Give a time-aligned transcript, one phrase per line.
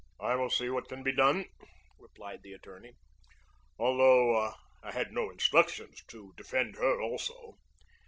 [0.19, 1.45] "I will see what can be done,"
[1.99, 2.93] replied the attorney,
[3.77, 7.59] "although I had no instructions to defend her also."